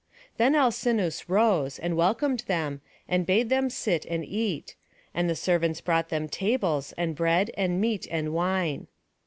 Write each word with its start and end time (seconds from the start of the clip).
Then 0.37 0.55
Alcinous 0.55 1.29
rose, 1.29 1.77
and 1.77 1.95
welcomed 1.95 2.45
them, 2.47 2.81
and 3.07 3.23
bade 3.23 3.49
them 3.49 3.69
sit 3.69 4.03
and 4.05 4.25
eat; 4.25 4.75
and 5.13 5.29
the 5.29 5.35
servants 5.35 5.79
brought 5.79 6.09
them 6.09 6.27
tables, 6.27 6.91
and 6.97 7.13
bread, 7.15 7.51
and 7.55 7.79
meat, 7.79 8.07
and 8.09 8.33
wine. 8.33 8.87